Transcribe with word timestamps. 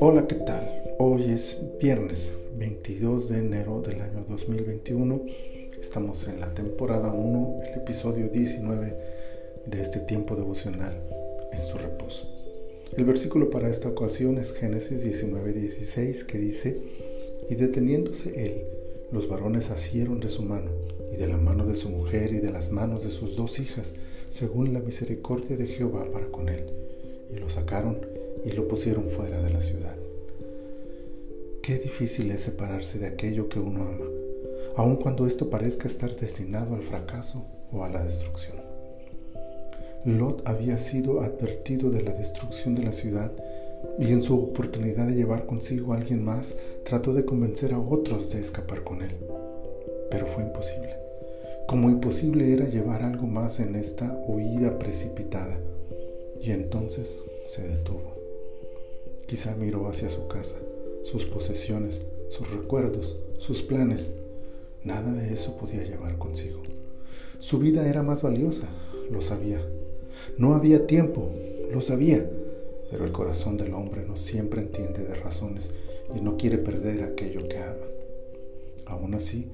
Hola, 0.00 0.26
¿qué 0.26 0.36
tal? 0.36 0.82
Hoy 0.98 1.30
es 1.30 1.60
viernes 1.80 2.36
22 2.56 3.28
de 3.28 3.38
enero 3.40 3.82
del 3.82 4.00
año 4.00 4.24
2021. 4.26 5.26
Estamos 5.78 6.26
en 6.28 6.40
la 6.40 6.54
temporada 6.54 7.12
1, 7.12 7.60
el 7.62 7.80
episodio 7.80 8.28
19 8.28 8.94
de 9.66 9.80
este 9.80 10.00
tiempo 10.00 10.34
devocional 10.34 10.98
en 11.52 11.60
su 11.60 11.76
reposo. 11.76 12.26
El 12.96 13.04
versículo 13.04 13.50
para 13.50 13.68
esta 13.68 13.90
ocasión 13.90 14.38
es 14.38 14.54
Génesis 14.54 15.04
19:16 15.04 16.24
que 16.24 16.38
dice, 16.38 16.80
y 17.50 17.54
deteniéndose 17.54 18.44
él, 18.44 18.77
los 19.10 19.28
varones 19.28 19.70
asieron 19.70 20.20
de 20.20 20.28
su 20.28 20.42
mano 20.42 20.70
y 21.12 21.16
de 21.16 21.26
la 21.26 21.36
mano 21.36 21.66
de 21.66 21.74
su 21.74 21.88
mujer 21.88 22.32
y 22.32 22.40
de 22.40 22.50
las 22.50 22.70
manos 22.70 23.04
de 23.04 23.10
sus 23.10 23.36
dos 23.36 23.58
hijas, 23.58 23.94
según 24.28 24.74
la 24.74 24.80
misericordia 24.80 25.56
de 25.56 25.66
Jehová 25.66 26.06
para 26.12 26.26
con 26.26 26.48
él, 26.48 26.66
y 27.30 27.36
lo 27.36 27.48
sacaron 27.48 27.98
y 28.44 28.52
lo 28.52 28.68
pusieron 28.68 29.08
fuera 29.08 29.40
de 29.40 29.50
la 29.50 29.60
ciudad. 29.60 29.96
Qué 31.62 31.78
difícil 31.78 32.30
es 32.30 32.42
separarse 32.42 32.98
de 32.98 33.06
aquello 33.06 33.48
que 33.48 33.58
uno 33.58 33.82
ama, 33.82 34.06
aun 34.76 34.96
cuando 34.96 35.26
esto 35.26 35.50
parezca 35.50 35.88
estar 35.88 36.14
destinado 36.16 36.74
al 36.74 36.82
fracaso 36.82 37.46
o 37.72 37.84
a 37.84 37.88
la 37.88 38.04
destrucción. 38.04 38.56
Lot 40.04 40.46
había 40.46 40.78
sido 40.78 41.22
advertido 41.22 41.90
de 41.90 42.02
la 42.02 42.12
destrucción 42.12 42.74
de 42.74 42.84
la 42.84 42.92
ciudad 42.92 43.32
y 43.98 44.12
en 44.12 44.22
su 44.22 44.38
oportunidad 44.38 45.06
de 45.06 45.14
llevar 45.14 45.46
consigo 45.46 45.92
a 45.92 45.96
alguien 45.96 46.24
más 46.24 46.56
trató 46.84 47.12
de 47.12 47.24
convencer 47.24 47.72
a 47.72 47.78
otros 47.78 48.30
de 48.30 48.40
escapar 48.40 48.84
con 48.84 49.02
él. 49.02 49.16
Pero 50.10 50.26
fue 50.26 50.44
imposible. 50.44 50.96
Como 51.66 51.90
imposible 51.90 52.52
era 52.52 52.68
llevar 52.68 53.02
algo 53.02 53.26
más 53.26 53.60
en 53.60 53.74
esta 53.74 54.18
huida 54.26 54.78
precipitada. 54.78 55.58
Y 56.40 56.52
entonces 56.52 57.22
se 57.44 57.68
detuvo. 57.68 58.14
Quizá 59.26 59.54
miró 59.56 59.88
hacia 59.88 60.08
su 60.08 60.28
casa, 60.28 60.56
sus 61.02 61.26
posesiones, 61.26 62.02
sus 62.30 62.50
recuerdos, 62.50 63.18
sus 63.38 63.62
planes. 63.62 64.14
Nada 64.84 65.12
de 65.12 65.32
eso 65.32 65.56
podía 65.56 65.82
llevar 65.82 66.16
consigo. 66.16 66.62
Su 67.40 67.58
vida 67.58 67.86
era 67.88 68.02
más 68.02 68.22
valiosa, 68.22 68.68
lo 69.10 69.20
sabía. 69.20 69.60
No 70.38 70.54
había 70.54 70.86
tiempo, 70.86 71.30
lo 71.70 71.80
sabía, 71.80 72.28
pero 72.90 73.04
el 73.04 73.12
corazón 73.12 73.56
del 73.56 73.74
hombre 73.74 74.04
no 74.06 74.16
siempre 74.16 74.60
entiende 74.60 75.04
de 75.04 75.14
razones 75.14 75.72
y 76.14 76.20
no 76.20 76.36
quiere 76.36 76.58
perder 76.58 77.02
aquello 77.02 77.46
que 77.48 77.58
ama. 77.58 77.86
Aún 78.86 79.14
así, 79.14 79.50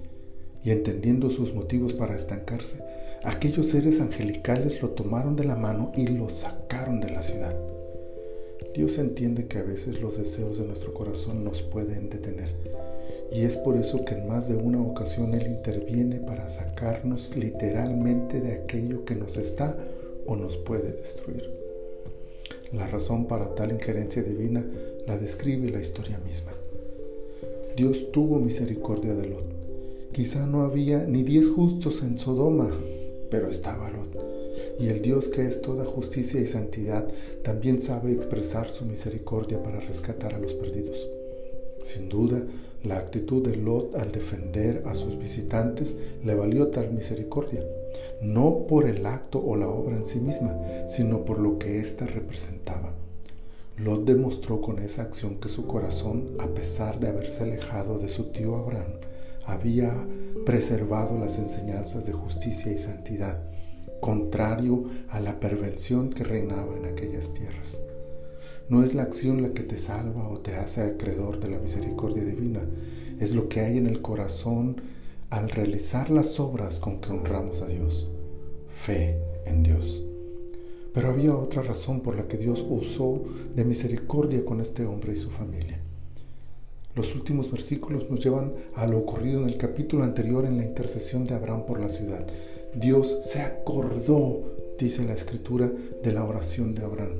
y 0.62 0.70
entendiendo 0.70 1.30
sus 1.30 1.54
motivos 1.54 1.92
para 1.92 2.14
estancarse, 2.14 2.82
aquellos 3.24 3.68
seres 3.68 4.00
angelicales 4.00 4.80
lo 4.82 4.90
tomaron 4.90 5.36
de 5.36 5.44
la 5.44 5.56
mano 5.56 5.92
y 5.96 6.06
lo 6.06 6.28
sacaron 6.28 7.00
de 7.00 7.10
la 7.10 7.22
ciudad. 7.22 7.56
Dios 8.74 8.98
entiende 8.98 9.46
que 9.46 9.58
a 9.58 9.62
veces 9.62 10.00
los 10.00 10.18
deseos 10.18 10.58
de 10.58 10.64
nuestro 10.64 10.94
corazón 10.94 11.44
nos 11.44 11.62
pueden 11.62 12.10
detener 12.10 12.50
y 13.34 13.42
es 13.42 13.56
por 13.56 13.76
eso 13.76 14.04
que 14.04 14.14
en 14.14 14.28
más 14.28 14.48
de 14.48 14.56
una 14.56 14.80
ocasión 14.80 15.34
Él 15.34 15.48
interviene 15.48 16.16
para 16.20 16.48
sacarnos 16.48 17.34
literalmente 17.36 18.40
de 18.40 18.52
aquello 18.52 19.04
que 19.04 19.16
nos 19.16 19.36
está 19.36 19.76
o 20.26 20.36
nos 20.36 20.56
puede 20.56 20.92
destruir. 20.92 21.63
La 22.74 22.88
razón 22.88 23.26
para 23.26 23.54
tal 23.54 23.70
injerencia 23.70 24.22
divina 24.22 24.64
la 25.06 25.16
describe 25.16 25.70
la 25.70 25.80
historia 25.80 26.18
misma. 26.26 26.52
Dios 27.76 28.10
tuvo 28.10 28.40
misericordia 28.40 29.14
de 29.14 29.28
Lot. 29.28 29.44
Quizá 30.12 30.44
no 30.44 30.62
había 30.62 31.04
ni 31.04 31.22
diez 31.22 31.50
justos 31.50 32.02
en 32.02 32.18
Sodoma, 32.18 32.76
pero 33.30 33.48
estaba 33.48 33.90
Lot. 33.90 34.18
Y 34.80 34.88
el 34.88 35.02
Dios 35.02 35.28
que 35.28 35.46
es 35.46 35.62
toda 35.62 35.84
justicia 35.84 36.40
y 36.40 36.46
santidad 36.46 37.06
también 37.44 37.78
sabe 37.78 38.12
expresar 38.12 38.68
su 38.70 38.84
misericordia 38.86 39.62
para 39.62 39.78
rescatar 39.78 40.34
a 40.34 40.40
los 40.40 40.54
perdidos. 40.54 41.08
Sin 41.82 42.08
duda, 42.08 42.42
la 42.82 42.98
actitud 42.98 43.46
de 43.46 43.56
Lot 43.56 43.94
al 43.94 44.10
defender 44.10 44.82
a 44.84 44.96
sus 44.96 45.16
visitantes 45.16 45.96
le 46.24 46.34
valió 46.34 46.68
tal 46.68 46.92
misericordia 46.92 47.64
no 48.22 48.66
por 48.66 48.88
el 48.88 49.06
acto 49.06 49.42
o 49.44 49.56
la 49.56 49.68
obra 49.68 49.96
en 49.96 50.04
sí 50.04 50.20
misma, 50.20 50.56
sino 50.86 51.24
por 51.24 51.38
lo 51.38 51.58
que 51.58 51.78
ésta 51.78 52.06
representaba. 52.06 52.92
Lot 53.76 54.04
demostró 54.04 54.60
con 54.60 54.78
esa 54.78 55.02
acción 55.02 55.40
que 55.40 55.48
su 55.48 55.66
corazón, 55.66 56.36
a 56.38 56.46
pesar 56.46 57.00
de 57.00 57.08
haberse 57.08 57.42
alejado 57.42 57.98
de 57.98 58.08
su 58.08 58.30
tío 58.30 58.54
Abraham, 58.56 59.00
había 59.46 60.06
preservado 60.46 61.18
las 61.18 61.38
enseñanzas 61.38 62.06
de 62.06 62.12
justicia 62.12 62.72
y 62.72 62.78
santidad, 62.78 63.42
contrario 64.00 64.84
a 65.08 65.20
la 65.20 65.40
pervención 65.40 66.10
que 66.10 66.24
reinaba 66.24 66.76
en 66.76 66.86
aquellas 66.86 67.34
tierras. 67.34 67.80
No 68.68 68.82
es 68.82 68.94
la 68.94 69.02
acción 69.02 69.42
la 69.42 69.52
que 69.52 69.62
te 69.62 69.76
salva 69.76 70.28
o 70.28 70.38
te 70.38 70.56
hace 70.56 70.82
acreedor 70.82 71.40
de 71.40 71.50
la 71.50 71.58
misericordia 71.58 72.24
divina, 72.24 72.62
es 73.20 73.34
lo 73.34 73.48
que 73.48 73.60
hay 73.60 73.76
en 73.76 73.86
el 73.86 74.00
corazón 74.00 74.80
al 75.34 75.50
realizar 75.50 76.10
las 76.10 76.38
obras 76.38 76.78
con 76.78 77.00
que 77.00 77.10
honramos 77.10 77.60
a 77.60 77.66
Dios. 77.66 78.08
Fe 78.68 79.18
en 79.44 79.64
Dios. 79.64 80.04
Pero 80.92 81.10
había 81.10 81.34
otra 81.34 81.62
razón 81.62 82.02
por 82.02 82.14
la 82.14 82.28
que 82.28 82.38
Dios 82.38 82.64
usó 82.68 83.24
de 83.52 83.64
misericordia 83.64 84.44
con 84.44 84.60
este 84.60 84.86
hombre 84.86 85.14
y 85.14 85.16
su 85.16 85.30
familia. 85.30 85.80
Los 86.94 87.16
últimos 87.16 87.50
versículos 87.50 88.08
nos 88.08 88.22
llevan 88.22 88.52
a 88.76 88.86
lo 88.86 88.98
ocurrido 88.98 89.42
en 89.42 89.48
el 89.48 89.56
capítulo 89.56 90.04
anterior 90.04 90.44
en 90.44 90.56
la 90.56 90.64
intercesión 90.64 91.26
de 91.26 91.34
Abraham 91.34 91.66
por 91.66 91.80
la 91.80 91.88
ciudad. 91.88 92.24
Dios 92.76 93.18
se 93.24 93.40
acordó, 93.40 94.76
dice 94.78 95.04
la 95.04 95.14
escritura, 95.14 95.68
de 96.00 96.12
la 96.12 96.24
oración 96.24 96.76
de 96.76 96.84
Abraham. 96.84 97.14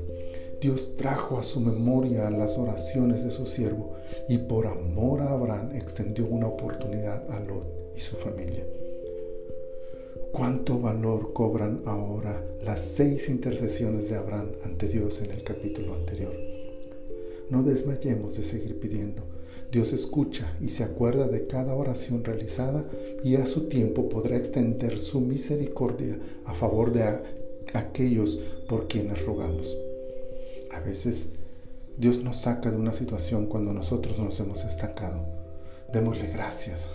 Dios 0.65 0.95
trajo 0.95 1.37
a 1.37 1.43
su 1.43 1.61
memoria 1.61 2.27
las 2.31 2.57
oraciones 2.57 3.23
de 3.23 3.29
su 3.29 3.45
siervo 3.45 3.93
y 4.27 4.39
por 4.39 4.65
amor 4.65 5.21
a 5.21 5.29
Abraham 5.29 5.75
extendió 5.75 6.25
una 6.25 6.47
oportunidad 6.47 7.29
a 7.29 7.39
Lot 7.39 7.93
y 7.95 7.99
su 7.99 8.15
familia. 8.15 8.65
¿Cuánto 10.31 10.79
valor 10.79 11.33
cobran 11.33 11.83
ahora 11.85 12.43
las 12.63 12.81
seis 12.81 13.29
intercesiones 13.29 14.09
de 14.09 14.15
Abraham 14.15 14.53
ante 14.63 14.87
Dios 14.87 15.21
en 15.21 15.29
el 15.33 15.43
capítulo 15.43 15.93
anterior? 15.93 16.33
No 17.51 17.61
desmayemos 17.61 18.35
de 18.35 18.41
seguir 18.41 18.79
pidiendo. 18.79 19.21
Dios 19.71 19.93
escucha 19.93 20.57
y 20.59 20.69
se 20.69 20.83
acuerda 20.83 21.27
de 21.27 21.45
cada 21.45 21.75
oración 21.75 22.23
realizada 22.23 22.89
y 23.23 23.35
a 23.35 23.45
su 23.45 23.69
tiempo 23.69 24.09
podrá 24.09 24.35
extender 24.35 24.97
su 24.97 25.21
misericordia 25.21 26.17
a 26.43 26.55
favor 26.55 26.91
de 26.91 27.19
aquellos 27.75 28.39
por 28.67 28.87
quienes 28.87 29.23
rogamos. 29.23 29.77
A 30.75 30.81
veces 30.81 31.29
Dios 31.97 32.21
nos 32.21 32.41
saca 32.41 32.69
de 32.69 32.75
una 32.75 32.91
situación 32.91 33.47
cuando 33.47 33.71
nosotros 33.71 34.19
nos 34.19 34.37
hemos 34.41 34.65
estancado. 34.65 35.21
Démosle 35.93 36.27
gracias, 36.27 36.91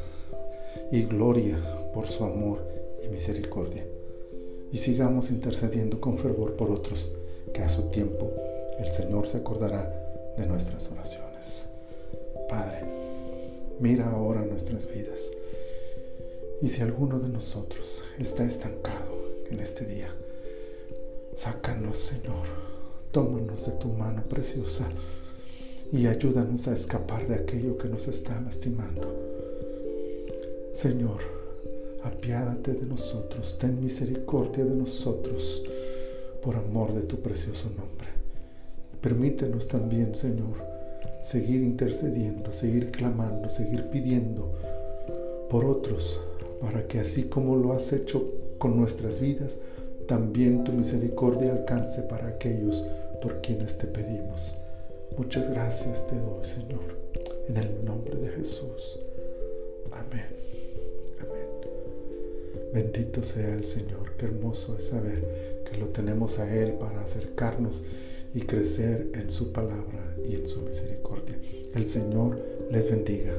y 0.92 1.04
gloria 1.04 1.58
por 1.94 2.06
su 2.06 2.24
amor 2.24 2.68
y 3.02 3.08
misericordia. 3.08 3.86
Y 4.70 4.76
sigamos 4.76 5.30
intercediendo 5.30 5.98
con 5.98 6.18
fervor 6.18 6.56
por 6.56 6.70
otros, 6.70 7.08
que 7.54 7.62
a 7.62 7.68
su 7.70 7.84
tiempo 7.84 8.30
el 8.78 8.92
Señor 8.92 9.26
se 9.26 9.38
acordará 9.38 10.34
de 10.36 10.46
nuestras 10.46 10.90
oraciones. 10.90 11.70
Padre, 12.48 12.84
mira 13.80 14.10
ahora 14.10 14.42
nuestras 14.42 14.86
vidas. 14.92 15.32
Y 16.60 16.68
si 16.68 16.82
alguno 16.82 17.18
de 17.18 17.30
nosotros 17.30 18.04
está 18.18 18.44
estancado 18.44 19.14
en 19.50 19.60
este 19.60 19.86
día, 19.86 20.14
sácanos, 21.34 21.96
Señor, 21.96 22.69
tómanos 23.12 23.66
de 23.66 23.72
tu 23.72 23.88
mano 23.88 24.22
preciosa 24.28 24.88
y 25.92 26.06
ayúdanos 26.06 26.68
a 26.68 26.74
escapar 26.74 27.26
de 27.26 27.34
aquello 27.34 27.76
que 27.76 27.88
nos 27.88 28.08
está 28.08 28.40
lastimando 28.40 29.30
Señor, 30.72 31.20
apiádate 32.04 32.72
de 32.72 32.86
nosotros, 32.86 33.58
ten 33.58 33.82
misericordia 33.82 34.64
de 34.64 34.76
nosotros, 34.76 35.64
por 36.42 36.54
amor 36.54 36.94
de 36.94 37.02
tu 37.02 37.16
precioso 37.16 37.68
nombre. 37.76 38.08
Permítenos 39.00 39.66
también, 39.66 40.14
Señor, 40.14 40.56
seguir 41.22 41.62
intercediendo, 41.62 42.52
seguir 42.52 42.92
clamando, 42.92 43.48
seguir 43.48 43.90
pidiendo 43.90 44.54
por 45.50 45.64
otros, 45.64 46.20
para 46.60 46.86
que 46.86 47.00
así 47.00 47.24
como 47.24 47.56
lo 47.56 47.72
has 47.72 47.92
hecho 47.92 48.32
con 48.58 48.76
nuestras 48.76 49.20
vidas, 49.20 49.58
también 50.10 50.64
tu 50.64 50.72
misericordia 50.72 51.52
alcance 51.52 52.02
para 52.02 52.26
aquellos 52.26 52.84
por 53.22 53.40
quienes 53.40 53.78
te 53.78 53.86
pedimos. 53.86 54.56
Muchas 55.16 55.50
gracias 55.50 56.04
te 56.08 56.16
doy, 56.16 56.42
Señor, 56.42 56.98
en 57.46 57.56
el 57.56 57.84
nombre 57.84 58.16
de 58.16 58.28
Jesús. 58.30 58.98
Amén. 59.92 60.26
Bendito 62.74 63.22
sea 63.22 63.54
el 63.54 63.64
Señor, 63.64 64.16
qué 64.18 64.26
hermoso 64.26 64.76
es 64.76 64.88
saber 64.88 65.62
que 65.70 65.78
lo 65.78 65.86
tenemos 65.90 66.40
a 66.40 66.52
Él 66.52 66.72
para 66.72 67.02
acercarnos 67.02 67.84
y 68.34 68.40
crecer 68.40 69.12
en 69.14 69.30
su 69.30 69.52
palabra 69.52 70.16
y 70.28 70.34
en 70.34 70.48
su 70.48 70.62
misericordia. 70.62 71.38
El 71.72 71.86
Señor 71.86 72.36
les 72.68 72.90
bendiga. 72.90 73.32